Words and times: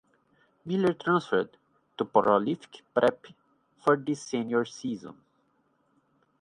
Miller 0.65 0.93
transferred 0.93 1.55
to 1.95 2.03
Prolific 2.05 2.81
Prep 2.95 3.27
for 3.79 3.95
his 3.95 4.19
senior 4.19 4.65
season. 4.65 5.21